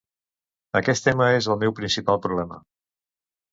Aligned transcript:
Aquest 0.79 1.05
tema 1.09 1.27
és 1.41 1.51
el 1.55 1.61
meu 1.65 1.75
principal 1.81 2.21
problema. 2.27 2.61